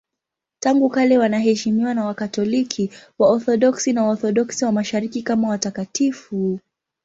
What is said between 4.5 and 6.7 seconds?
wa Mashariki kama watakatifu.